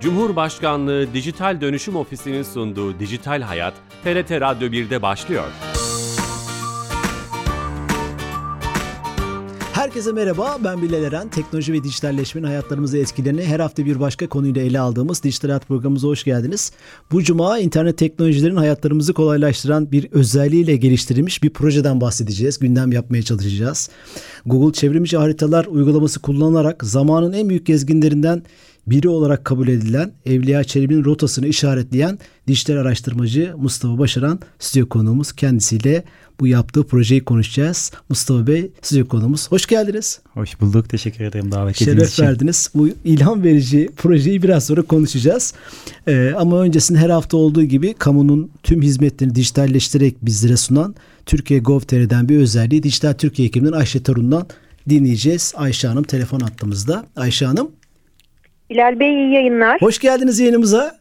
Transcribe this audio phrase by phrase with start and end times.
[0.00, 3.74] Cumhurbaşkanlığı Dijital Dönüşüm Ofisi'nin sunduğu Dijital Hayat,
[4.04, 5.44] TRT Radyo 1'de başlıyor.
[9.72, 11.28] Herkese merhaba, ben Bilal Eren.
[11.28, 16.08] Teknoloji ve dijitalleşmenin hayatlarımızı etkilerini her hafta bir başka konuyla ele aldığımız Dijital Hayat programımıza
[16.08, 16.72] hoş geldiniz.
[17.12, 22.58] Bu cuma internet teknolojilerin hayatlarımızı kolaylaştıran bir özelliğiyle geliştirilmiş bir projeden bahsedeceğiz.
[22.58, 23.90] Gündem yapmaya çalışacağız.
[24.46, 28.42] Google çevrimiçi haritalar uygulaması kullanılarak zamanın en büyük gezginlerinden
[28.86, 32.18] biri olarak kabul edilen Evliya Çelebi'nin rotasını işaretleyen
[32.48, 35.32] dijital araştırmacı Mustafa Başaran stüdyo konuğumuz.
[35.32, 36.04] Kendisiyle
[36.40, 37.92] bu yaptığı projeyi konuşacağız.
[38.08, 39.50] Mustafa Bey stüdyo konuğumuz.
[39.50, 40.20] Hoş geldiniz.
[40.34, 40.88] Hoş bulduk.
[40.88, 42.16] Teşekkür ederim davet ettiğiniz için.
[42.16, 42.70] Şeref verdiniz.
[42.74, 45.54] Bu ilham verici projeyi biraz sonra konuşacağız.
[46.08, 50.94] Ee, ama öncesinde her hafta olduğu gibi kamunun tüm hizmetlerini dijitalleştirerek bizlere sunan
[51.26, 54.46] Türkiye Gov.tr'den bir özelliği Dijital Türkiye ekibinden Ayşe Torun'dan
[54.88, 55.52] dinleyeceğiz.
[55.56, 57.06] Ayşe Hanım telefon attığımızda.
[57.16, 57.70] Ayşe Hanım.
[58.70, 59.80] Bilal Bey iyi yayınlar.
[59.80, 60.92] Hoş geldiniz yayınımıza.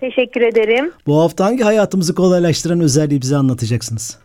[0.00, 0.92] Teşekkür ederim.
[1.06, 4.18] Bu hafta hangi hayatımızı kolaylaştıran özelliği bize anlatacaksınız?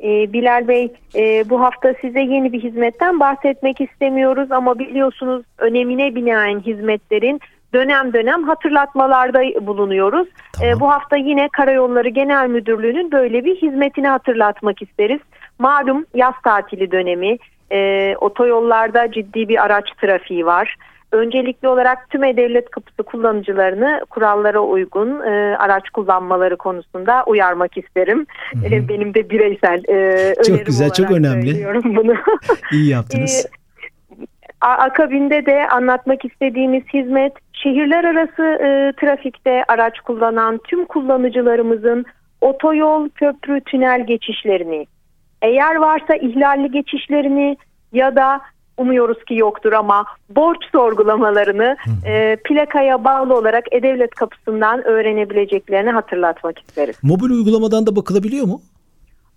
[0.00, 6.14] Ee, Bilal Bey e, bu hafta size yeni bir hizmetten bahsetmek istemiyoruz ama biliyorsunuz önemine
[6.14, 7.40] binaen hizmetlerin
[7.74, 10.28] dönem dönem hatırlatmalarda bulunuyoruz.
[10.52, 10.70] Tamam.
[10.70, 15.20] E, bu hafta yine Karayolları Genel Müdürlüğü'nün böyle bir hizmetini hatırlatmak isteriz.
[15.58, 17.36] Malum yaz tatili dönemi,
[17.72, 20.76] e, otoyollarda ciddi bir araç trafiği var
[21.16, 28.26] öncelikli olarak tüm devlet kapısı kullanıcılarını kurallara uygun e, araç kullanmaları konusunda uyarmak isterim.
[28.52, 28.74] Hı hı.
[28.74, 31.66] E, benim de bireysel e, Çok güzel, çok önemli.
[31.84, 32.14] bunu.
[32.72, 33.46] İyi yaptınız.
[34.62, 42.04] e, akabinde de anlatmak istediğimiz hizmet şehirler arası e, trafikte araç kullanan tüm kullanıcılarımızın
[42.40, 44.86] otoyol, köprü, tünel geçişlerini
[45.42, 47.56] eğer varsa ihlalli geçişlerini
[47.92, 48.40] ya da
[48.76, 56.96] umuyoruz ki yoktur ama borç sorgulamalarını e, plakaya bağlı olarak E-Devlet kapısından öğrenebileceklerini hatırlatmak isteriz.
[57.02, 58.60] Mobil uygulamadan da bakılabiliyor mu?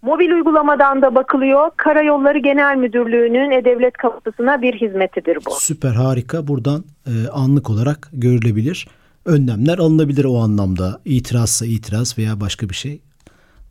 [0.02, 1.72] Mobil uygulamadan da bakılıyor.
[1.78, 5.52] Karayolları Genel Müdürlüğü'nün E-Devlet kapısına bir hizmetidir bu.
[5.60, 6.48] Süper harika.
[6.48, 8.88] Buradan e, anlık olarak görülebilir.
[9.26, 11.02] Önlemler alınabilir o anlamda.
[11.06, 13.02] İtirazsa itiraz veya başka bir şey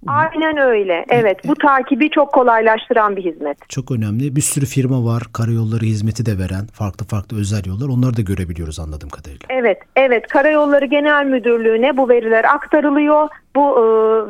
[0.07, 1.05] Aynen öyle.
[1.09, 3.69] Evet bu takibi çok kolaylaştıran bir hizmet.
[3.69, 4.37] Çok önemli.
[4.37, 5.23] Bir sürü firma var.
[5.33, 7.89] Karayolları hizmeti de veren farklı farklı özel yollar.
[7.89, 9.47] Onları da görebiliyoruz anladığım kadarıyla.
[9.49, 9.79] Evet.
[9.97, 10.27] Evet.
[10.29, 13.29] Karayolları Genel Müdürlüğü'ne bu veriler aktarılıyor.
[13.57, 13.83] Bu e,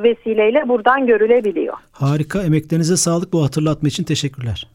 [0.03, 1.75] vesileyle buradan görülebiliyor.
[1.93, 2.43] Harika.
[2.43, 3.33] Emeklerinize sağlık.
[3.33, 4.69] Bu hatırlatma için teşekkürler.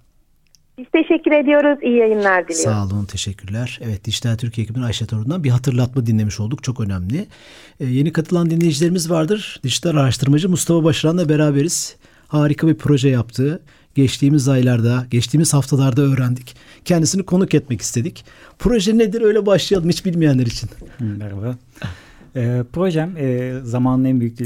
[0.78, 1.80] Biz teşekkür ediyoruz.
[1.84, 2.72] İyi yayınlar diliyorum.
[2.72, 3.06] Sağ olun.
[3.06, 3.80] Teşekkürler.
[3.84, 6.64] Evet Dijital Türkiye ekibinden Ayşe Torun'dan bir hatırlatma dinlemiş olduk.
[6.64, 7.26] Çok önemli.
[7.80, 9.60] Ee, yeni katılan dinleyicilerimiz vardır.
[9.64, 11.96] Dijital araştırmacı Mustafa Başaran'la beraberiz.
[12.28, 13.64] Harika bir proje yaptı.
[13.96, 16.56] Geçtiğimiz aylarda, geçtiğimiz haftalarda öğrendik.
[16.86, 18.26] Kendisini konuk etmek istedik.
[18.60, 20.70] Proje nedir öyle başlayalım hiç bilmeyenler için.
[21.00, 21.58] Merhaba.
[22.36, 24.40] E, projem e, zamanın en büyük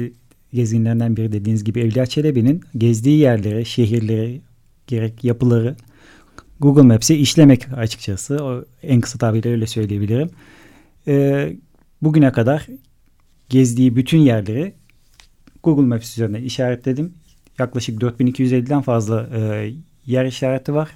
[0.54, 4.42] gezinlerinden biri dediğiniz gibi Evliya Çelebi'nin gezdiği yerleri, şehirleri,
[4.88, 5.76] gerek yapıları
[6.60, 8.44] Google Maps'e işlemek açıkçası.
[8.44, 10.30] O en kısa tabirle öyle söyleyebilirim.
[11.08, 11.54] E,
[12.02, 12.68] bugüne kadar
[13.50, 14.74] gezdiği bütün yerleri
[15.64, 17.14] Google Maps üzerinden işaretledim.
[17.60, 19.72] Yaklaşık 4250'den fazla e,
[20.06, 20.90] yer işareti var.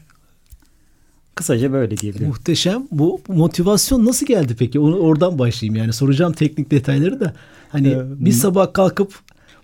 [1.35, 2.27] Kısaca böyle diyebilirim.
[2.27, 2.87] Muhteşem.
[2.91, 4.79] Bu motivasyon nasıl geldi peki?
[4.79, 5.93] Onu oradan başlayayım yani.
[5.93, 7.33] Soracağım teknik detayları da.
[7.69, 9.19] Hani ee, bir sabah kalkıp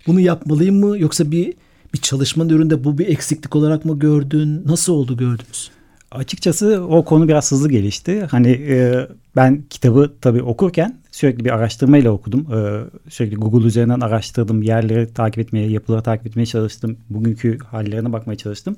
[0.06, 1.54] bunu yapmalıyım mı yoksa bir
[1.94, 4.62] bir çalışmanın üründe bu bir eksiklik olarak mı gördün?
[4.66, 5.70] Nasıl oldu gördünüz?
[6.10, 8.26] Açıkçası o konu biraz hızlı gelişti.
[8.30, 12.40] Hani e, ben kitabı tabii okurken sürekli bir araştırmayla okudum.
[12.54, 14.62] E, sürekli Google üzerinden araştırdım.
[14.62, 16.96] Yerleri takip etmeye, yapıları takip etmeye çalıştım.
[17.10, 18.76] Bugünkü hallerine bakmaya çalıştım.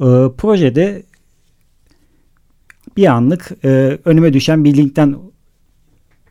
[0.00, 0.06] E,
[0.38, 1.02] projede
[2.96, 5.16] bir anlık e, önüme düşen bir linkten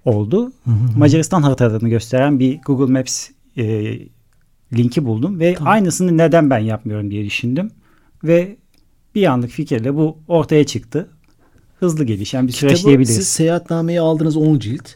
[0.05, 0.51] oldu.
[0.97, 3.97] Macaristan haritalarını gösteren bir Google Maps e,
[4.73, 5.73] linki buldum ve tamam.
[5.73, 7.71] aynısını neden ben yapmıyorum diye düşündüm
[8.23, 8.57] ve
[9.15, 11.07] bir anlık fikirle bu ortaya çıktı.
[11.79, 13.15] Hızlı gelişen bir süreç Kitabı diyebiliriz.
[13.15, 14.89] Siz seyahatnameyi aldınız 10 cilt.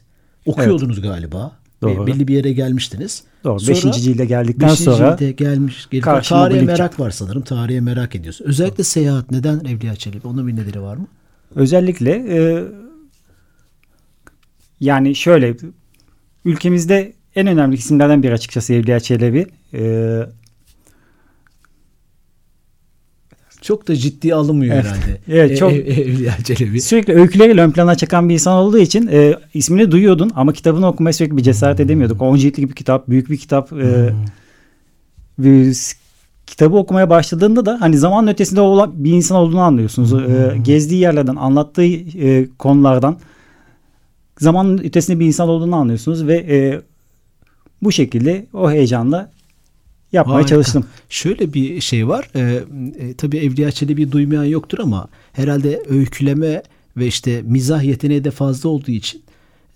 [0.46, 1.10] Okuyordunuz evet.
[1.10, 1.52] galiba.
[1.82, 2.08] Doğru.
[2.08, 3.24] Belli bir yere gelmiştiniz.
[3.44, 3.60] Doğru.
[3.60, 5.88] Sonra, beşinci cilde geldikten beşinci sonra cilde gelmiş.
[5.92, 7.04] Gelip, tarihe merak çıktı.
[7.04, 7.42] var sanırım.
[7.42, 8.46] Tarihe merak ediyorsun.
[8.46, 8.84] Özellikle Doğru.
[8.84, 9.32] seyahat.
[9.32, 10.28] Neden Evliya Çelebi?
[10.28, 11.08] Onun bir nedeni var mı?
[11.56, 12.64] Özellikle e,
[14.80, 15.56] yani şöyle
[16.46, 19.48] ülkemizde en önemli isimlerden biri açıkçası Evliya Çelebi.
[19.74, 20.22] E,
[23.66, 24.86] çok da ciddi alınmıyor evet.
[24.86, 25.18] herhalde.
[25.28, 25.72] Evet çok.
[25.72, 26.82] E, Evliya Çelebi.
[26.82, 31.14] Sürekli öyküleriyle ön plana çıkan bir insan olduğu için e, ismini duyuyordun ama kitabını okumaya
[31.14, 31.86] sürekli bir cesaret hmm.
[31.86, 32.22] edemiyorduk.
[32.22, 33.74] 10 ciltlik bir kitap, büyük bir kitap.
[33.74, 34.16] E, hmm.
[35.40, 35.96] bir,
[36.48, 40.14] kitabı okumaya başladığında da hani zaman ötesinde olan bir insan olduğunu anlıyorsunuz.
[40.14, 40.36] E, hmm.
[40.36, 43.18] E, gezdiği yerlerden, anlattığı e, konulardan
[44.40, 46.82] zamanın ötesinde bir insan olduğunu anlıyorsunuz ve e,
[47.82, 49.32] bu şekilde o heyecanla
[50.16, 50.50] yapmaya Harika.
[50.50, 50.86] çalıştım.
[51.10, 52.30] Şöyle bir şey var.
[52.36, 52.42] E,
[53.00, 56.64] e, tabii Evliya Çelebi duymayan yoktur ama herhalde öyküleme
[56.98, 59.22] ve işte mizah yeteneği de fazla olduğu için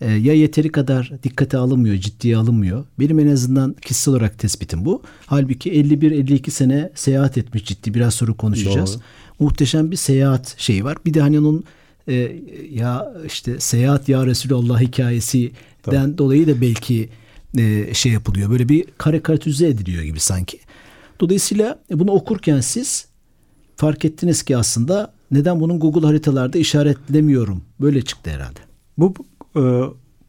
[0.02, 2.86] e, ya yeteri kadar dikkate alınmıyor, ciddiye alınmıyor.
[3.00, 5.02] Benim en azından kişisel olarak tespitim bu.
[5.26, 7.94] Halbuki 51-52 sene seyahat etmiş ciddi.
[7.94, 8.94] Biraz sonra konuşacağız.
[8.94, 9.02] Doğru.
[9.40, 10.98] Muhteşem bir seyahat şeyi var.
[11.06, 11.64] Bir de hani onun
[12.08, 12.36] e,
[12.72, 17.10] ya işte seyahat ya Resulallah hikayesinden dolayı da belki
[17.58, 18.50] e, şey yapılıyor.
[18.50, 20.60] Böyle bir karikatürize ediliyor gibi sanki.
[21.20, 23.08] Dolayısıyla bunu okurken siz
[23.76, 27.62] fark ettiniz ki aslında neden bunun Google haritalarda işaretlemiyorum.
[27.82, 28.60] Böyle çıktı herhalde.
[28.98, 29.14] Bu
[29.56, 29.62] e,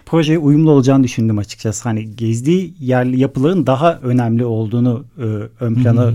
[0.06, 1.84] projeye uyumlu olacağını düşündüm açıkçası.
[1.84, 5.24] Hani gezdiği yerli yapıların daha önemli olduğunu e,
[5.64, 6.12] ön plana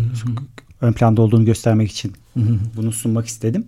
[0.82, 2.14] ön planda olduğunu göstermek için
[2.76, 3.66] bunu sunmak istedim.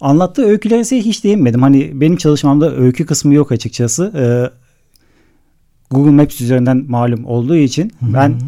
[0.00, 1.62] Anlattığı öykülere ise hiç değinmedim.
[1.62, 4.12] Hani benim çalışmamda öykü kısmı yok açıkçası.
[4.16, 4.24] E,
[5.90, 8.40] Google Maps üzerinden malum olduğu için ben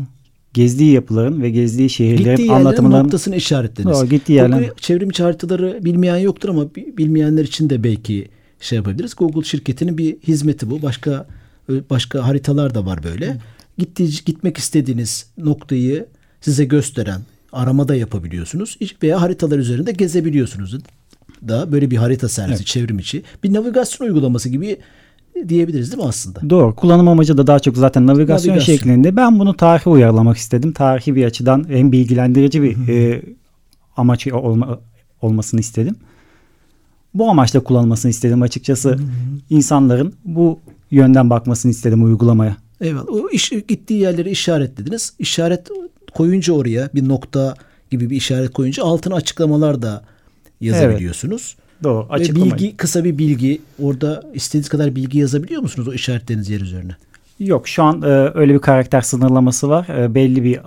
[0.54, 3.96] gezdiği yapıların ve gezdiği şehirlerin Gittiği yerlerin anlatımlarını noktasını işaretlediniz.
[3.98, 8.28] Doğru, gittiği yerler- Google çevrimiçi haritaları bilmeyen yoktur ama bi- bilmeyenler için de belki
[8.60, 9.14] şey yapabiliriz.
[9.14, 10.82] Google şirketinin bir hizmeti bu.
[10.82, 11.26] Başka
[11.90, 13.36] başka haritalar da var böyle.
[13.78, 16.06] Gittiği, gitmek istediğiniz noktayı
[16.40, 17.20] size gösteren
[17.52, 20.78] aramada yapabiliyorsunuz veya haritalar üzerinde gezebiliyorsunuz
[21.48, 24.76] da böyle bir harita servisi çevrim içi bir navigasyon uygulaması gibi
[25.48, 26.50] diyebiliriz değil mi aslında?
[26.50, 26.74] Doğru.
[26.74, 28.76] Kullanım amacı da daha çok zaten navigasyon, Navigasyon.
[28.76, 29.16] şeklinde.
[29.16, 30.72] Ben bunu tarihe uyarlamak istedim.
[30.72, 33.22] Tarihi bir açıdan hem bilgilendirici bir e,
[33.96, 34.78] amaç olma,
[35.22, 35.96] olmasını istedim.
[37.14, 38.98] Bu amaçla kullanılmasını istedim açıkçası.
[39.50, 40.58] insanların bu
[40.90, 42.56] yönden bakmasını istedim uygulamaya.
[42.80, 43.08] Eyvallah.
[43.08, 45.12] O iş, gittiği yerleri işaretlediniz.
[45.18, 45.68] İşaret
[46.14, 47.54] koyunca oraya bir nokta
[47.90, 50.02] gibi bir işaret koyunca altına açıklamalar da
[50.60, 51.56] yazabiliyorsunuz.
[51.82, 52.08] Doğru.
[52.08, 52.44] Ve Açıklama.
[52.46, 56.96] bilgi kısa bir bilgi orada istediğiniz kadar bilgi yazabiliyor musunuz o işaretleriniz yer üzerine?
[57.38, 59.88] Yok şu an e, öyle bir karakter sınırlaması var.
[59.88, 60.60] E, belli bir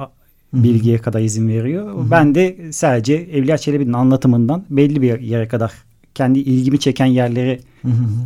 [0.54, 2.06] bilgiye kadar izin veriyor.
[2.12, 5.72] Ben de sadece Evliya Çelebi'nin anlatımından belli bir yere kadar
[6.16, 7.60] kendi ilgimi çeken yerleri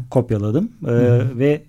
[0.09, 0.71] kopyaladım.
[0.87, 0.91] E,
[1.37, 1.61] ve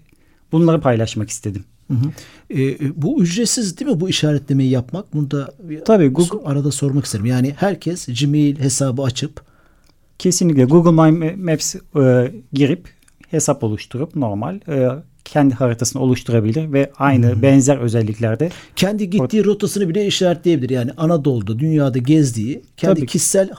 [0.53, 1.65] bunları paylaşmak istedim.
[1.89, 2.11] Hı hı.
[2.51, 5.15] E, e, bu ücretsiz değil mi bu işaretlemeyi yapmak?
[5.15, 5.53] Bunu da
[5.85, 7.27] Tabii, Google- arada sormak isterim.
[7.27, 9.50] Yani herkes Gmail hesabı açıp
[10.21, 12.89] Kesinlikle Google My Maps e, girip
[13.31, 14.89] hesap oluşturup normal e,
[15.25, 20.71] kendi haritasını oluşturabilir ve aynı benzer özelliklerde kendi gittiği rotasını bile işaretleyebilir.
[20.71, 23.07] Yani Anadolu'da, dünyada gezdiği kendi Tabii.
[23.07, 23.51] kişisel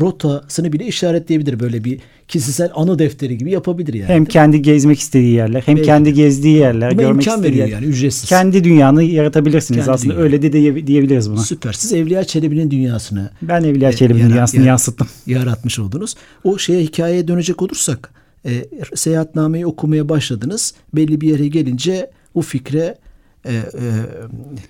[0.00, 1.60] rotasını bile işaretleyebilir.
[1.60, 4.08] Böyle bir kişisel anı defteri gibi yapabilir yani.
[4.08, 7.86] hem kendi gezmek istediği yerler hem Belki kendi gezdiği yerler Buna görmek imkan istediği yani
[7.86, 8.28] ücretsiz.
[8.28, 10.22] Kendi dünyanı yaratabilirsiniz Kendi aslında dünya.
[10.24, 11.40] öyle de diye- diyebiliriz buna.
[11.42, 11.72] Süper.
[11.72, 15.08] Siz Evliya Çelebi'nin dünyasını Ben Evliya Çelebi'nin yara- dünyasını yara- yansıttım.
[15.26, 16.14] yaratmış oldunuz.
[16.44, 18.10] O şeye hikayeye dönecek olursak
[18.46, 18.50] e,
[18.94, 20.74] seyahatnameyi okumaya başladınız.
[20.94, 22.98] Belli bir yere gelince bu fikre
[23.44, 23.62] e, e,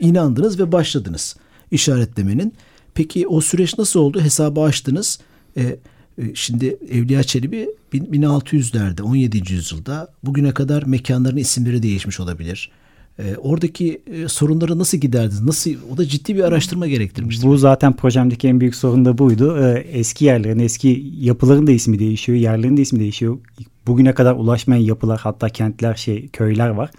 [0.01, 1.37] inandınız ve başladınız
[1.71, 2.53] işaretlemenin.
[2.97, 4.21] Peki o süreç nasıl oldu?
[4.21, 5.19] Hesabı açtınız.
[5.57, 9.53] E, e, şimdi Evliya Çelebi bin- 1600'lerde 17.
[9.53, 12.71] yüzyılda bugüne kadar mekanların isimleri değişmiş olabilir.
[13.19, 15.43] E, oradaki e, sorunları nasıl giderdiniz?
[15.43, 17.47] Nasıl o da ciddi bir araştırma gerektirmiştir.
[17.47, 19.59] Bu zaten projemdeki en büyük sorun da buydu.
[19.59, 23.39] Ee, eski yerlerin, eski yapıların da ismi değişiyor, yerlerin de ismi değişiyor.
[23.87, 26.91] Bugüne kadar ulaşmayan yapılar, hatta kentler, şey, köyler var.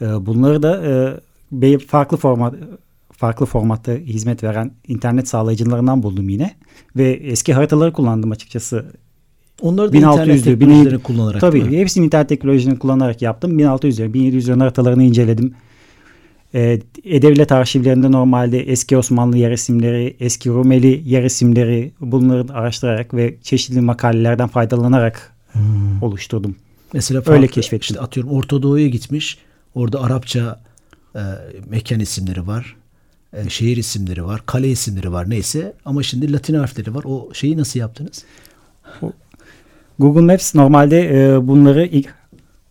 [0.00, 0.82] Ee, bunları da
[1.62, 2.54] e, farklı format
[3.24, 6.54] farklı formatta hizmet veren internet sağlayıcılarından buldum yine
[6.96, 8.86] ve eski haritaları kullandım açıkçası.
[9.60, 11.78] Onları da internet 1600'lü, teknolojilerini kullanarak Tabii mi?
[11.78, 13.58] hepsini internet teknolojisini kullanarak yaptım.
[13.58, 15.54] 1600'lerin, 1700'lerin haritalarını inceledim.
[16.54, 23.34] Ee, E-Devlet arşivlerinde normalde eski Osmanlı yer isimleri, eski Rumeli yer isimleri bunları araştırarak ve
[23.42, 25.32] çeşitli makalelerden faydalanarak
[26.02, 26.56] oluşturdum.
[26.92, 27.80] Mesela Öyle farklı, keşfettim.
[27.80, 29.38] işte atıyorum Orta Doğu'ya gitmiş.
[29.74, 30.60] Orada Arapça
[31.14, 31.20] e,
[31.68, 32.76] mekan isimleri var.
[33.36, 34.42] E, şehir isimleri var.
[34.46, 35.72] Kale isimleri var neyse.
[35.84, 37.04] Ama şimdi Latin harfleri var.
[37.06, 38.24] O şeyi nasıl yaptınız?
[39.98, 42.14] Google Maps normalde e, bunları ilk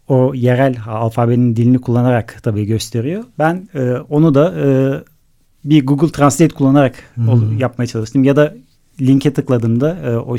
[0.07, 3.23] o yerel alfabenin dilini kullanarak tabii gösteriyor.
[3.39, 4.67] Ben e, onu da e,
[5.69, 6.95] bir Google Translate kullanarak
[7.29, 8.23] ol- yapmaya çalıştım.
[8.23, 8.53] Ya da
[9.01, 10.35] linke tıkladığımda e, o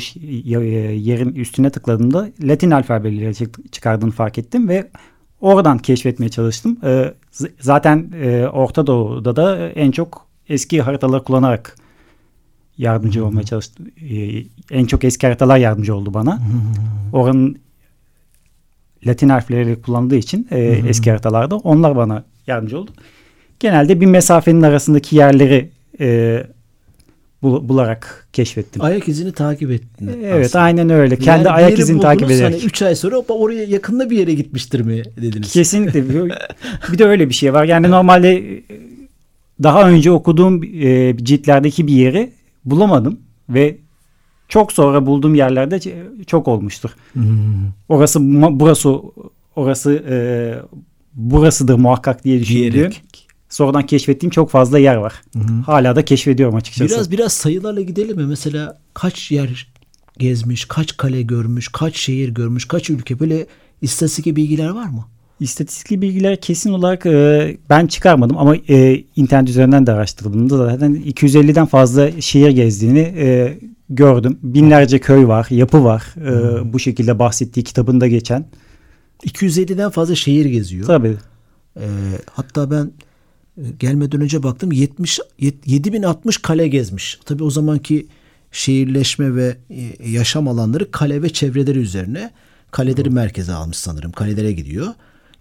[0.99, 4.87] yerin üstüne tıkladığımda Latin alfabeleri çık- çıkardığını fark ettim ve
[5.41, 6.77] oradan keşfetmeye çalıştım.
[6.83, 11.75] E, z- zaten e, Orta Doğu'da da en çok eski haritaları kullanarak
[12.77, 13.87] yardımcı olmaya çalıştım.
[14.11, 16.39] E, en çok eski haritalar yardımcı oldu bana.
[17.13, 17.57] Oranın
[19.05, 22.91] Latin harfleri kullandığı için e, eski haritalarda onlar bana yardımcı oldu.
[23.59, 26.43] Genelde bir mesafenin arasındaki yerleri e,
[27.45, 28.81] bularak keşfettim.
[28.81, 30.11] Ayak izini takip ettin.
[30.23, 30.63] Evet aslında.
[30.63, 31.15] aynen öyle.
[31.15, 32.53] Kendi yani ayak izini takip ederek.
[32.53, 35.53] Hani 3 ay sonra oraya yakında bir yere gitmiştir mi dediniz?
[35.53, 36.09] Kesinlikle.
[36.91, 37.65] bir de öyle bir şey var.
[37.65, 38.61] Yani normalde
[39.63, 42.31] daha önce okuduğum e, ciltlerdeki bir yeri
[42.65, 43.77] bulamadım ve
[44.47, 45.79] çok sonra bulduğum yerlerde
[46.27, 46.89] çok olmuştur.
[47.13, 47.23] Hmm.
[47.89, 48.19] Orası
[48.51, 49.01] burası
[49.55, 50.15] orası e,
[51.13, 52.91] burasıdır muhakkak diye düşündüğüm.
[53.49, 55.13] Sonradan keşfettiğim çok fazla yer var.
[55.33, 55.61] Hı hı.
[55.65, 56.95] Hala da keşfediyorum açıkçası.
[56.95, 58.25] Biraz biraz sayılarla gidelim mi?
[58.25, 59.67] Mesela kaç yer
[60.17, 63.47] gezmiş, kaç kale görmüş, kaç şehir görmüş, kaç ülke böyle
[63.81, 65.05] istatistik bilgiler var mı?
[65.39, 70.49] İstatistik bilgiler kesin olarak e, ben çıkarmadım ama e, internet üzerinden de araştırdım.
[70.49, 73.59] Zaten 250'den fazla şehir gezdiğini e,
[73.89, 74.39] gördüm.
[74.43, 76.03] Binlerce köy var, yapı var.
[76.17, 76.73] E, hmm.
[76.73, 78.45] Bu şekilde bahsettiği kitabında geçen.
[79.23, 80.87] 250'den fazla şehir geziyor.
[80.87, 81.15] Tabii.
[81.77, 81.85] E,
[82.31, 82.91] hatta ben
[83.79, 85.19] gelmeden önce baktım 70
[85.65, 87.19] 7060 kale gezmiş.
[87.25, 88.07] Tabii o zamanki
[88.51, 92.31] şehirleşme ve e, yaşam alanları kale ve çevreleri üzerine
[92.71, 94.11] kaleleri merkeze almış sanırım.
[94.11, 94.87] Kalelere gidiyor.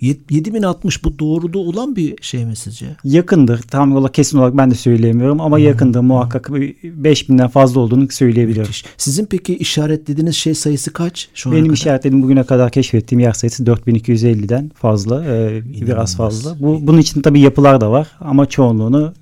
[0.04, 2.86] 7060 bu doğruda olan bir şey mi sizce?
[3.04, 3.62] Yakındır.
[3.62, 5.64] Tam olarak kesin olarak ben de söyleyemiyorum ama hmm.
[5.64, 6.00] yakındır.
[6.00, 8.68] Muhakkak 5000'den fazla olduğunu söyleyebiliyorum.
[8.68, 8.84] Müthiş.
[8.98, 11.74] Sizin peki işaretlediğiniz şey sayısı kaç şu Benim kadar?
[11.74, 15.24] işaretlediğim bugüne kadar keşfettiğim yer sayısı 4250'den fazla.
[15.24, 16.56] E, biraz fazla.
[16.60, 19.12] Bu, bunun için tabii yapılar da var ama çoğunluğunu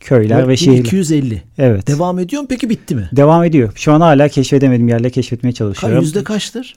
[0.00, 0.84] köyler ve, ve şehirler.
[0.84, 1.42] 250.
[1.58, 1.86] Evet.
[1.86, 3.08] Devam ediyor mu peki bitti mi?
[3.12, 3.72] Devam ediyor.
[3.74, 6.00] Şu an hala keşfedemediğim yerle keşfetmeye çalışıyorum.
[6.00, 6.76] Yüzde kaçtır?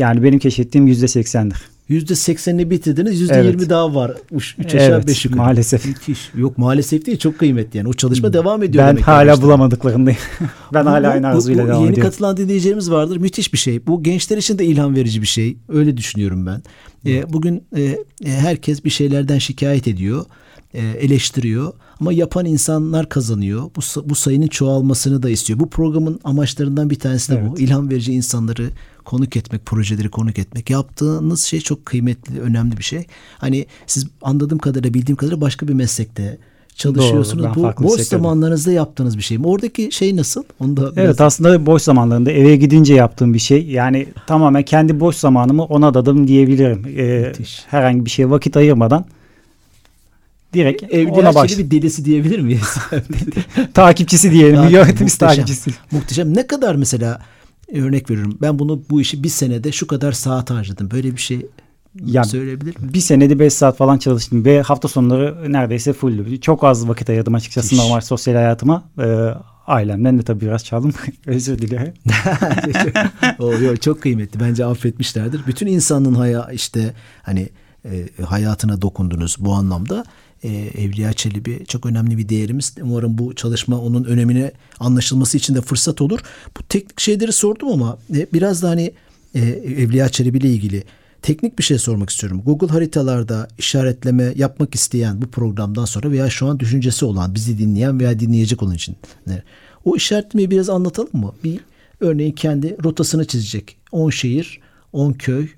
[0.00, 1.58] Yani benim keşfettiğim yüzde seksendir.
[1.90, 3.30] %80'ini bitirdiniz.
[3.30, 3.70] %20 evet.
[3.70, 4.12] daha var.
[4.32, 5.42] 3 aşağı 5 evet, yukarı.
[5.42, 5.86] Maalesef.
[5.86, 6.30] Müthiş.
[6.34, 7.18] Yok maalesef değil.
[7.18, 7.88] Çok kıymetli yani.
[7.88, 8.32] O çalışma hmm.
[8.32, 8.84] devam ediyor.
[8.84, 9.44] Ben hala işte.
[9.44, 10.18] bulamadıklarındayım.
[10.74, 11.94] ben bu, hala aynı arzuyla devam ediyorum.
[11.94, 13.16] Yeni katılan dinleyicilerimiz vardır.
[13.16, 13.86] Müthiş bir şey.
[13.86, 15.56] Bu gençler için de ilham verici bir şey.
[15.68, 16.62] Öyle düşünüyorum ben.
[17.02, 17.12] Hmm.
[17.12, 20.24] E, bugün e, e, herkes bir şeylerden şikayet ediyor.
[20.74, 21.72] E, eleştiriyor.
[22.00, 23.62] Ama yapan insanlar kazanıyor.
[23.62, 25.60] Bu, bu sayının çoğalmasını da istiyor.
[25.60, 27.50] Bu programın amaçlarından bir tanesi de evet.
[27.50, 27.58] bu.
[27.58, 28.70] İlham verici insanları
[29.04, 30.70] konuk etmek, projeleri konuk etmek.
[30.70, 33.06] Yaptığınız şey çok kıymetli, önemli bir şey.
[33.38, 36.38] Hani siz anladığım kadarıyla, bildiğim kadarıyla başka bir meslekte
[36.74, 37.44] çalışıyorsunuz.
[37.44, 39.46] Doğru, Bu boş zamanlarınızda yaptığınız bir şey mi?
[39.46, 40.42] Oradaki şey nasıl?
[40.60, 41.20] Onu da Evet biraz...
[41.20, 43.66] aslında boş zamanlarında eve gidince yaptığım bir şey.
[43.66, 46.86] Yani tamamen kendi boş zamanımı ona adadım diyebilirim.
[46.98, 47.32] Ee,
[47.66, 49.04] herhangi bir şeye vakit ayırmadan
[50.54, 51.58] direkt Evliya ona baş.
[51.58, 52.76] bir delisi diyebilir miyiz?
[53.74, 54.68] takipçisi diyelim.
[54.68, 55.70] Yönetimiz takipçisi.
[55.90, 56.36] Muhteşem.
[56.36, 57.20] Ne kadar mesela
[57.74, 58.38] örnek veriyorum.
[58.42, 60.90] Ben bunu bu işi bir senede şu kadar saat harcadım.
[60.90, 61.46] Böyle bir şey
[62.04, 62.94] ya söyleyebilir miyim?
[62.94, 66.40] Bir senede 5 saat falan çalıştım ve hafta sonları neredeyse fulldü.
[66.40, 67.78] Çok az vakit ayırdım açıkçası Hiç.
[67.78, 68.84] normal sosyal hayatıma.
[68.98, 69.28] Ee,
[69.66, 70.92] ailemden de tabii biraz çaldım.
[71.26, 71.94] Özür dilerim.
[73.38, 74.40] o, yok, çok kıymetli.
[74.40, 75.46] Bence affetmişlerdir.
[75.46, 77.48] Bütün insanın haya işte hani
[77.84, 80.04] e, hayatına dokundunuz bu anlamda
[80.42, 82.74] e, Evliya Çelebi çok önemli bir değerimiz.
[82.82, 86.20] Umarım bu çalışma onun önemine anlaşılması için de fırsat olur.
[86.58, 88.92] Bu teknik şeyleri sordum ama e, biraz da hani
[89.34, 90.84] e, Evliya Çelebi ile ilgili
[91.22, 92.42] teknik bir şey sormak istiyorum.
[92.46, 98.00] Google haritalarda işaretleme yapmak isteyen bu programdan sonra veya şu an düşüncesi olan, bizi dinleyen
[98.00, 98.96] veya dinleyecek olan için
[99.84, 101.32] o işaretlemeyi biraz anlatalım mı?
[101.44, 101.60] Bir
[102.00, 103.76] örneğin kendi rotasını çizecek.
[103.92, 104.60] 10 şehir,
[104.92, 105.48] 10 köy,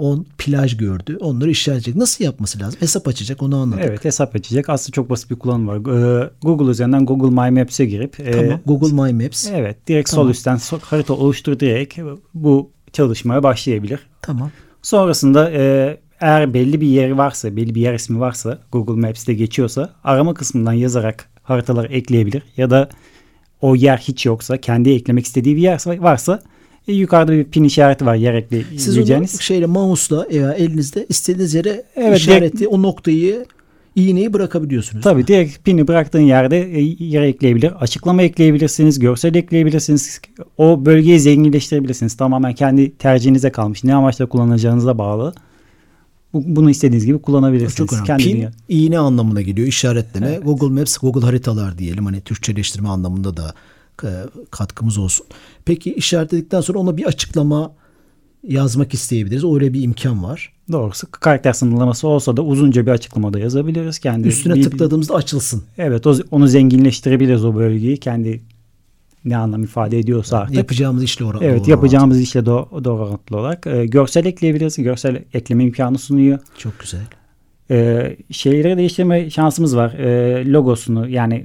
[0.00, 1.16] 10 plaj gördü.
[1.20, 1.96] Onları işaretleyecek.
[1.96, 2.80] Nasıl yapması lazım?
[2.80, 3.84] Hesap açacak onu anladık.
[3.86, 4.68] Evet hesap açacak.
[4.68, 5.76] Aslında çok basit bir kullanım var.
[5.76, 8.20] Ee, Google üzerinden Google My Maps'e girip.
[8.20, 8.50] E, tamam.
[8.50, 9.50] E, Google My Maps.
[9.52, 9.88] Evet.
[9.88, 10.24] Direkt tamam.
[10.24, 11.98] sol üstten harita oluştur direkt
[12.34, 14.00] bu çalışmaya başlayabilir.
[14.22, 14.50] Tamam.
[14.82, 19.94] Sonrasında e, eğer belli bir yeri varsa, belli bir yer ismi varsa Google Maps'te geçiyorsa
[20.04, 22.42] arama kısmından yazarak haritaları ekleyebilir.
[22.56, 22.88] Ya da
[23.60, 26.42] o yer hiç yoksa kendi eklemek istediği bir yer varsa
[26.90, 29.30] e, yukarıda bir pin işareti var yer ekleyeceğiniz.
[29.30, 33.46] Siz onu şeyle mouse'la veya elinizde istediğiniz yere evet, işareti direkt, o noktayı
[33.96, 35.04] iğneyi bırakabiliyorsunuz.
[35.04, 37.82] Tabii direkt pini bıraktığın yerde e, yere ekleyebilir.
[37.82, 38.98] Açıklama ekleyebilirsiniz.
[38.98, 40.20] Görsel ekleyebilirsiniz.
[40.58, 42.14] O bölgeyi zenginleştirebilirsiniz.
[42.14, 43.84] Tamamen kendi tercihinize kalmış.
[43.84, 45.34] Ne amaçla kullanacağınıza bağlı.
[46.34, 47.76] Bunu istediğiniz gibi kullanabilirsiniz.
[47.76, 48.06] Çok önemli.
[48.06, 48.50] Kendi Pin dünya.
[48.68, 49.68] iğne anlamına geliyor.
[49.68, 50.28] işaretleme.
[50.28, 50.44] Evet.
[50.44, 52.04] Google Maps, Google haritalar diyelim.
[52.04, 53.54] Hani Türkçeleştirme anlamında da
[54.50, 55.26] katkımız olsun.
[55.64, 57.72] Peki işaretledikten sonra ona bir açıklama
[58.48, 59.44] yazmak isteyebiliriz.
[59.44, 60.52] Öyle bir imkan var.
[60.72, 63.98] Doğrusu karakter sınırlaması olsa da uzunca bir açıklamada yazabiliriz.
[63.98, 65.62] Kendi Üstüne bir, tıkladığımızda açılsın.
[65.78, 67.96] Evet onu zenginleştirebiliriz o bölgeyi.
[67.96, 68.42] Kendi
[69.24, 70.56] ne anlam ifade ediyorsa artık.
[70.56, 71.48] Yapacağımız işle orantılı.
[71.48, 72.22] Evet doğru yapacağımız orantılı.
[72.22, 73.66] işle doğru, doğru orantılı olarak.
[73.66, 74.76] E, görsel ekleyebiliriz.
[74.76, 76.38] Görsel ekleme imkanı sunuyor.
[76.58, 77.00] Çok güzel
[77.70, 79.92] e, şeyleri değiştirme şansımız var.
[79.92, 81.44] E, logosunu yani e,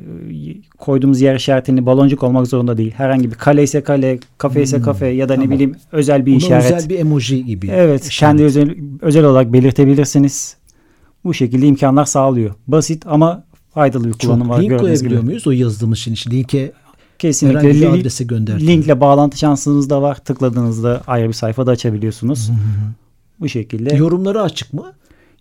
[0.78, 2.92] koyduğumuz yer işaretini baloncuk olmak zorunda değil.
[2.92, 5.50] Herhangi bir kale ise kale, kafe ise hmm, kafe ya da tamam.
[5.50, 6.66] ne bileyim özel bir Buna işaret.
[6.66, 7.68] özel bir emoji gibi.
[7.68, 8.06] Evet.
[8.06, 8.32] İşaret.
[8.32, 10.58] Kendi özel, özel olarak belirtebilirsiniz.
[11.24, 12.54] Bu şekilde imkanlar sağlıyor.
[12.68, 14.62] Basit ama faydalı bir kullanım var.
[14.62, 15.30] Link koyabiliyor gibi.
[15.30, 16.32] muyuz o yazdığımız şeyin için?
[16.32, 16.72] Linke
[17.20, 17.60] Kesinlikle.
[17.60, 18.72] herhangi bir adrese göndertiyor.
[18.72, 20.16] Linkle bağlantı şansınız da var.
[20.16, 22.52] Tıkladığınızda ayrı bir sayfa da açabiliyorsunuz.
[23.40, 23.96] Bu şekilde.
[23.96, 24.94] Yorumları açık mı?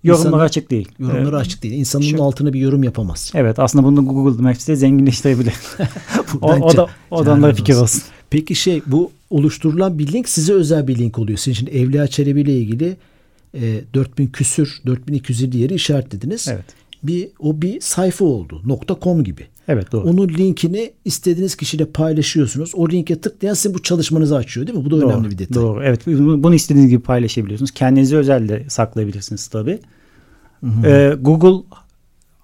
[0.05, 0.89] Yorumlar İnsanlar- açık değil.
[0.99, 1.75] Yorumları Ee, açık değil.
[1.75, 3.33] İnsanın şu- altına bir yorum yapamaz.
[3.35, 5.55] Evet aslında bunu Google Maps'te zenginleştirebilir.
[6.43, 8.03] o, o da o da onlara fikir olsun.
[8.31, 11.39] Peki şey bu oluşturulan bir link size özel bir link oluyor.
[11.39, 12.97] Sizin şimdi Evliya Çelebi ile ilgili
[13.55, 16.49] e, 4000 küsür 4250 yeri işaretlediniz.
[16.49, 16.65] Evet.
[17.03, 18.63] Bir o bir sayfa oldu.
[19.03, 19.47] .com gibi.
[19.69, 20.09] Evet doğru.
[20.09, 22.73] Onun linkini istediğiniz kişiyle paylaşıyorsunuz.
[22.75, 24.85] O linke tıklayan sizin bu çalışmanızı açıyor değil mi?
[24.85, 25.63] Bu da Doğru, önemli bir detay.
[25.63, 25.83] Doğru.
[25.85, 26.07] Evet.
[26.07, 27.71] Bunu istediğiniz gibi paylaşabiliyorsunuz.
[27.71, 29.79] Kendinize özel de saklayabilirsiniz tabii.
[30.85, 31.65] Ee, Google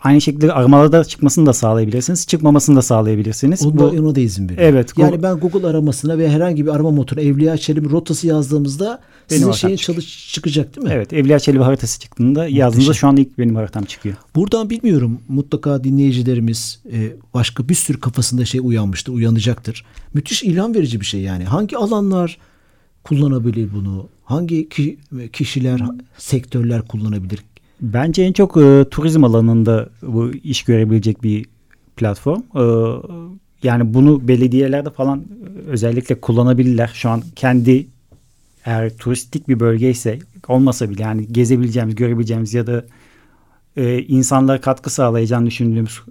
[0.03, 2.27] aynı şekilde aramalarda çıkmasını da sağlayabilirsiniz.
[2.27, 3.67] Çıkmamasını da sağlayabilirsiniz.
[3.67, 4.63] Ona, Bu- da, ona da izin veriyor.
[4.69, 9.43] Evet, Yani ben Google aramasına ve herhangi bir arama motoru Evliya Çelebi rotası yazdığımızda sizin
[9.43, 9.97] haritam şeyin çıkıyor.
[9.97, 10.93] çalış çıkacak değil mi?
[10.95, 11.13] Evet.
[11.13, 14.17] Evliya Çelebi haritası çıktığında yazdığınızda şu anda ilk benim haritam çıkıyor.
[14.37, 19.85] Buradan bilmiyorum mutlaka dinleyicilerimiz e, başka bir sürü kafasında şey uyanmıştır, uyanacaktır.
[20.15, 21.45] Müthiş ilham verici bir şey yani.
[21.45, 22.39] Hangi alanlar
[23.05, 24.09] kullanabilir bunu?
[24.25, 24.99] Hangi ki-
[25.33, 25.81] kişiler,
[26.19, 27.41] sektörler kullanabilir?
[27.83, 31.47] Bence en çok e, turizm alanında bu iş görebilecek bir
[31.97, 32.41] platform.
[32.41, 32.65] E,
[33.63, 36.91] yani bunu belediyelerde falan e, özellikle kullanabilirler.
[36.95, 37.87] Şu an kendi
[38.65, 40.19] eğer turistik bir bölge ise
[40.49, 42.85] olmasa bile yani gezebileceğimiz, görebileceğimiz ya da
[43.77, 46.03] e, insanlara katkı sağlayacağını düşündüğümüz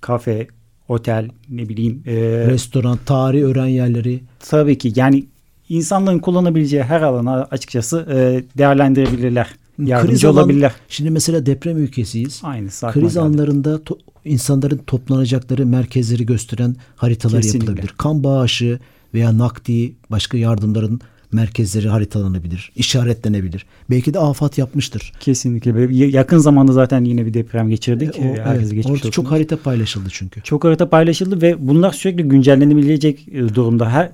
[0.00, 0.48] kafe,
[0.88, 2.14] otel, ne bileyim e,
[2.46, 4.20] Restoran, tarih öğren yerleri.
[4.40, 5.24] tabii ki yani
[5.68, 9.54] insanların kullanabileceği her alana açıkçası e, değerlendirebilirler.
[9.78, 10.72] Yardımcı alan- olabilirler.
[10.88, 12.40] Şimdi mesela deprem ülkesiyiz.
[12.44, 13.20] Aklıma Kriz geldi.
[13.20, 17.66] anlarında to- insanların toplanacakları merkezleri gösteren haritalar Kesinlikle.
[17.70, 17.94] yapılabilir.
[17.98, 18.78] Kan bağışı
[19.14, 21.00] veya nakdi başka yardımların
[21.32, 23.66] merkezleri haritalanabilir, işaretlenebilir.
[23.90, 25.12] Belki de afat yapmıştır.
[25.20, 25.74] Kesinlikle.
[25.74, 28.10] Böyle yakın zamanda zaten yine bir deprem geçirdik.
[28.18, 30.42] O, Ee, herkese evet, geçmiş orada çok harita paylaşıldı çünkü.
[30.42, 33.90] Çok harita paylaşıldı ve bunlar sürekli güncellenebilecek e, durumda.
[33.90, 34.10] Her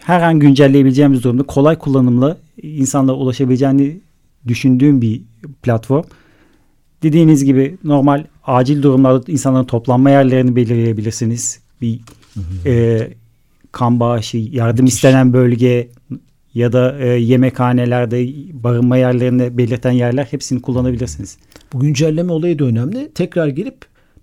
[0.00, 4.00] her an güncelleyebileceğimiz durumda kolay kullanımla insanlara ulaşabileceğini
[4.48, 5.22] düşündüğüm bir
[5.62, 6.04] platform.
[7.02, 11.60] Dediğiniz gibi normal acil durumlarda insanların toplanma yerlerini belirleyebilirsiniz.
[11.80, 12.00] Bir
[12.66, 13.08] e,
[13.72, 15.88] kan bağışı, yardım istenen bölge
[16.54, 21.38] ya da e, yemekhanelerde barınma yerlerini belirten yerler hepsini kullanabilirsiniz.
[21.72, 23.12] Bu güncelleme olayı da önemli.
[23.14, 23.76] Tekrar gelip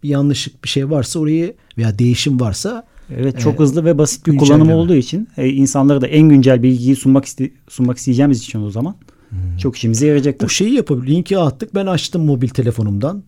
[0.03, 2.85] bir yanlışlık bir şey varsa orayı veya değişim varsa
[3.17, 6.63] Evet çok Ee, hızlı ve basit bir kullanım olduğu için e, insanlara da en güncel
[6.63, 8.95] bilgiyi sunmak iste, sunmak isteyeceğimiz için o zaman
[9.59, 10.45] çok işimize yarayacaktır.
[10.45, 11.13] bu şeyi yapabilir.
[11.13, 11.75] Linki attık.
[11.75, 13.23] Ben açtım mobil telefonumdan.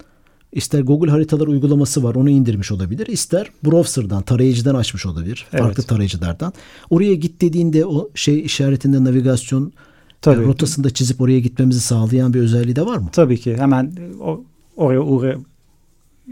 [0.52, 3.08] İster Google haritalar uygulaması var onu indirmiş olabilir.
[3.08, 5.48] İster browser'dan, tarayıcıdan açmış olabilir.
[5.54, 5.64] Evet.
[5.64, 6.54] Farklı tarayıcılardan.
[6.90, 9.74] Oraya git dediğinde o şey işaretinde navigasyon
[10.22, 10.44] Tabii.
[10.44, 13.10] e, rotasını da çizip oraya gitmemizi sağlayan bir özelliği de var mı?
[13.12, 14.44] Tabii ki hemen o,
[14.78, 15.36] oraya uğra,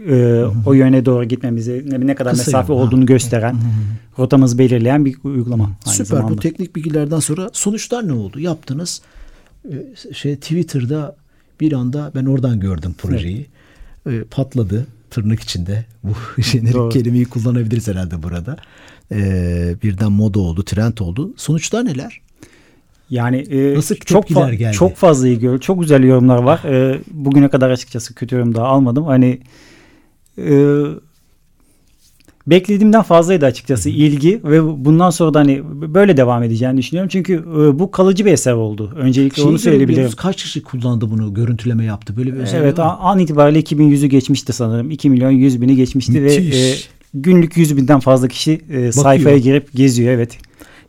[0.08, 2.86] e, o yöne doğru gitmemizi ne, ne kadar Kısa mesafe yol, ha.
[2.86, 3.56] olduğunu gösteren
[4.18, 5.70] rotamızı belirleyen bir uygulama.
[5.84, 6.04] Süper.
[6.04, 6.32] zamanda.
[6.32, 8.40] Bu teknik bilgilerden sonra sonuçlar ne oldu?
[8.40, 9.02] Yaptınız.
[9.70, 11.16] Ee, Şey Twitter'da
[11.60, 13.46] bir anda ben oradan gördüm projeyi.
[14.10, 15.84] Ee, patladı tırnak içinde.
[16.02, 16.88] Bu jenerik Doğru.
[16.88, 18.56] kelimeyi kullanabiliriz herhalde burada.
[19.12, 21.34] Ee, birden moda oldu, trend oldu.
[21.36, 22.20] Sonuçlar neler?
[23.10, 24.76] Yani e, Nasıl çok fa- geldi?
[24.76, 26.64] çok fazla iyi gör, çok güzel yorumlar var.
[26.64, 29.04] E, bugüne kadar açıkçası kötü yorum daha almadım.
[29.04, 29.40] Hani
[30.38, 30.82] e,
[32.46, 35.62] beklediğimden fazlaydı açıkçası ilgi ve bundan sonra da hani
[35.94, 37.08] böyle devam edeceğini düşünüyorum.
[37.12, 38.92] Çünkü e, bu kalıcı bir eser oldu.
[38.96, 40.10] Öncelikle Şeyi onu söyleyebilirim.
[40.16, 41.34] Kaç kişi kullandı bunu?
[41.34, 42.16] Görüntüleme yaptı.
[42.16, 44.90] Böyle bir özelliği Evet var an, itibariyle 2100'ü geçmişti sanırım.
[44.90, 46.56] 2 milyon 100 bini geçmişti ve Müthiş.
[46.56, 46.74] e,
[47.14, 50.12] günlük 100 binden fazla kişi e, sayfaya girip geziyor.
[50.12, 50.38] Evet.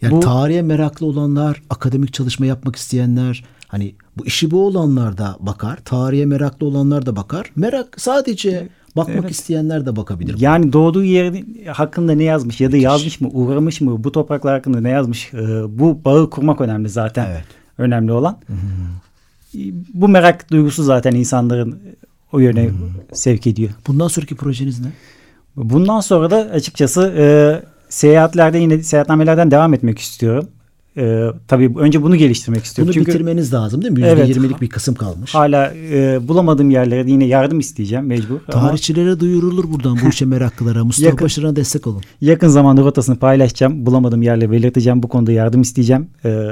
[0.01, 5.37] Yani Bu- tarihe meraklı olanlar, akademik çalışma yapmak isteyenler, hani bu işi bu olanlar da
[5.39, 7.51] bakar, tarihe meraklı olanlar da bakar.
[7.55, 9.31] Merak sadece bakmak Evet.
[9.31, 10.35] isteyenler de bakabilir.
[10.39, 14.81] Yani doğduğu yerin hakkında ne yazmış ya da yazmış mı, uğramış mı, bu topraklar hakkında
[14.81, 15.37] ne yazmış, e,
[15.79, 17.27] bu bağı kurmak önemli zaten.
[17.31, 17.43] Evet.
[17.77, 18.37] Önemli olan.
[19.55, 19.59] E,
[19.93, 21.79] Bu merak duygusu zaten insanların
[22.31, 22.69] o yöne
[23.13, 23.71] sevk ediyor.
[23.87, 24.87] Bundan sonraki projeniz ne?
[25.55, 27.25] Bundan sonra da açıkçası e,
[27.89, 30.47] seyahatlerde yine seyahatnamelerden devam etmek istiyorum.
[30.97, 32.87] E, tabii önce bunu geliştirmek istiyorum.
[32.87, 34.01] Bunu Çünkü bitirmeniz lazım değil mi?
[34.05, 34.37] Evet.
[34.37, 35.35] %20'lik bir kısım kalmış.
[35.35, 38.39] hala e, bulamadığım yerlere yine yardım isteyeceğim mecbur.
[38.53, 40.83] Ama Tarihçilere duyurulur buradan bu işe meraklılara.
[40.85, 42.01] Mustafa Yakın- Başaran'a destek olun.
[42.21, 43.85] yakın zamanda rotasını paylaşacağım.
[43.85, 45.03] Bulamadığım yerleri belirteceğim.
[45.03, 46.07] Bu konuda yardım isteyeceğim.
[46.25, 46.47] E,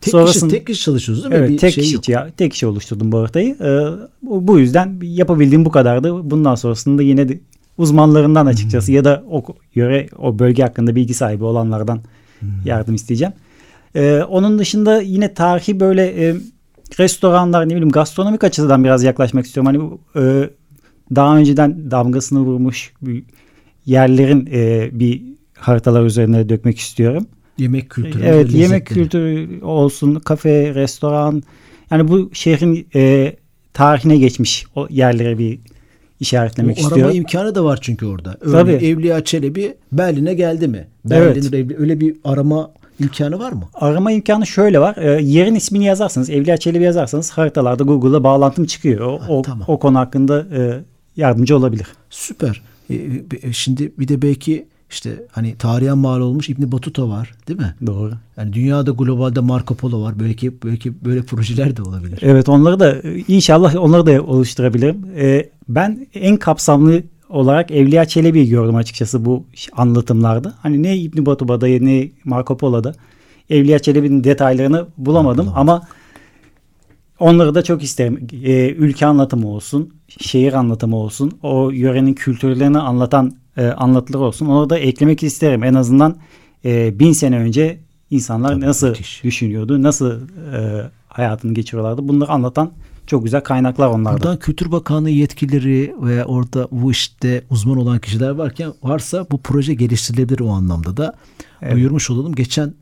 [0.00, 1.46] Tek, sonrasında- kişi, tek kişi çalışıyorsunuz değil mi?
[1.46, 2.08] Evet bir tek şey kişi yok.
[2.08, 3.56] ya, tek kişi oluşturdum bu haritayı.
[3.60, 3.80] Ee,
[4.22, 6.30] bu, yüzden yapabildiğim bu kadardı.
[6.30, 7.40] Bundan sonrasında yine de
[7.78, 12.00] uzmanlarından açıkçası ya da o yöre o bölge hakkında bilgi sahibi olanlardan
[12.64, 13.32] yardım isteyeceğim.
[13.94, 16.36] Ee, onun dışında yine tarihi böyle e,
[16.98, 19.72] restoranlar ne bileyim gastronomik açıdan biraz yaklaşmak istiyorum.
[20.14, 20.50] Hani e,
[21.14, 22.92] daha önceden damgasını vurmuş
[23.86, 25.22] yerlerin e, bir
[25.58, 27.26] haritalar üzerine dökmek istiyorum.
[27.58, 28.22] Yemek kültürü.
[28.24, 28.62] Evet lezzetleri.
[28.62, 31.42] yemek kültürü olsun, kafe, restoran.
[31.90, 33.36] Yani bu şehrin e,
[33.72, 35.58] tarihine geçmiş o yerlere bir
[36.20, 37.16] işaretlemek O arama istiyorum.
[37.16, 38.36] imkanı da var çünkü orada.
[38.40, 38.86] Örneğin Tabii.
[38.86, 40.88] Evliya Çelebi Berlin'e geldi mi?
[41.10, 41.36] Evet.
[41.36, 43.64] Berlin'de evli- öyle bir arama imkanı var mı?
[43.74, 44.96] Arama imkanı şöyle var.
[44.96, 49.00] E, yerin ismini yazarsanız, Evliya Çelebi yazarsanız haritalarda Google'da bağlantım çıkıyor.
[49.00, 49.64] O, o, tamam.
[49.68, 50.80] o konu hakkında e,
[51.16, 51.86] yardımcı olabilir.
[52.10, 52.62] Süper.
[52.90, 52.94] E,
[53.42, 57.74] e, şimdi bir de belki işte hani tarihen mal olmuş İbni Batuta var değil mi?
[57.86, 58.12] Doğru.
[58.36, 60.20] Yani dünyada globalde Marco Polo var.
[60.20, 62.18] Belki belki böyle projeler de olabilir.
[62.22, 65.06] Evet onları da e, inşallah onları da oluşturabilirim.
[65.16, 70.54] E, ben en kapsamlı olarak Evliya Çelebi'yi gördüm açıkçası bu anlatımlarda.
[70.62, 72.94] Hani ne İbn Batuba'da ne Marco Polo'da
[73.50, 75.82] Evliya Çelebi'nin detaylarını bulamadım ama
[77.18, 78.26] onları da çok isterim.
[78.44, 84.46] E, ülke anlatımı olsun, şehir anlatımı olsun, o yörenin kültürlerini anlatan e, anlatılar olsun.
[84.46, 85.64] Onu da eklemek isterim.
[85.64, 86.16] En azından
[86.64, 87.78] e, bin sene önce
[88.10, 89.24] insanlar Tabii, nasıl müthiş.
[89.24, 90.10] düşünüyordu, nasıl
[90.54, 92.08] e, hayatını geçiriyorlardı.
[92.08, 92.70] Bunları anlatan
[93.10, 94.16] çok güzel kaynaklar onlarda.
[94.16, 99.74] Buradan Kültür Bakanlığı yetkilileri ve orada bu işte uzman olan kişiler varken varsa bu proje
[99.74, 101.14] geliştirilebilir o anlamda da
[101.62, 101.74] Evet.
[101.74, 102.34] duyurmuş olalım.
[102.34, 102.74] Geçen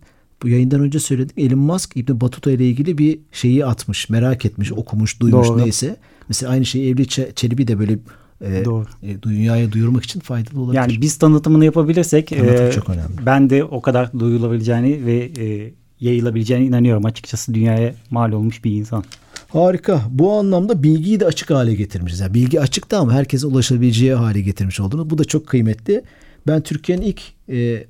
[0.42, 1.38] bu yayından önce söyledik.
[1.38, 5.58] Elon Musk İbn Batuta ile ilgili bir şeyi atmış, merak etmiş, okumuş, duymuş Doğru.
[5.58, 5.96] neyse.
[6.28, 7.98] Mesela aynı şeyi Evli Çe- Çelebi de böyle
[8.40, 8.86] e, Doğru.
[9.02, 10.80] e, dünyaya duyurmak için faydalı olabilir.
[10.80, 13.26] Yani biz tanıtımını yapabilirsek Tanıtım e, çok önemli.
[13.26, 17.04] ben de o kadar duyulabileceğini ve e, yayılabileceğine inanıyorum.
[17.04, 19.04] Açıkçası dünyaya mal olmuş bir insan.
[19.48, 20.02] Harika.
[20.10, 22.20] Bu anlamda bilgiyi de açık hale getirmişiz.
[22.20, 25.10] Yani bilgi açıktı ama herkese ulaşabileceği hale getirmiş oldunuz.
[25.10, 26.02] Bu da çok kıymetli.
[26.46, 27.84] Ben Türkiye'nin ilk e,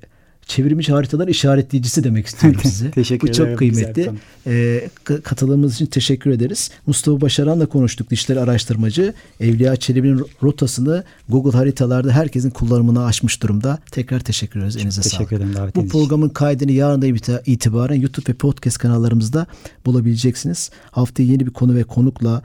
[0.49, 2.91] çevrilmiş haritalar işaretleyicisi demek istiyorum size.
[2.91, 4.11] Teşekkür Bu çok kıymetli.
[4.47, 6.71] E, k- katılımınız için teşekkür ederiz.
[6.87, 8.09] Mustafa Başaran'la konuştuk.
[8.09, 9.13] Dişleri araştırmacı.
[9.39, 13.79] Evliya Çelebi'nin rotasını Google haritalarda herkesin kullanımına açmış durumda.
[13.91, 14.75] Tekrar teşekkür ederiz.
[14.75, 15.11] Elinize sağlık.
[15.17, 15.99] Teşekkür ederim Bu davetiniz için.
[15.99, 19.45] programın kaydını yarından ite- itibaren YouTube ve podcast kanallarımızda
[19.85, 20.69] bulabileceksiniz.
[20.91, 22.41] Haftaya yeni bir konu ve konukla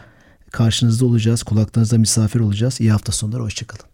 [0.51, 1.43] karşınızda olacağız.
[1.43, 2.81] Kulaklarınızda misafir olacağız.
[2.81, 3.43] İyi hafta sonları.
[3.43, 3.94] Hoşçakalın.